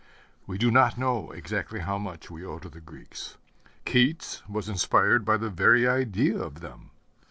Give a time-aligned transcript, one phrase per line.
[0.47, 3.37] We do not know exactly how much we owe to the Greeks.
[3.85, 6.89] Keats was inspired by the very idea of them.